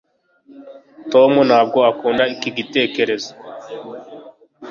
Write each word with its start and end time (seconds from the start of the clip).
tom 1.11 1.31
ntabwo 1.49 1.77
akunda 1.91 2.23
iki 2.35 2.49
gitekerezo 2.57 3.31